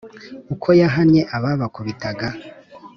[0.53, 2.27] uko yahannye ababakubitaga?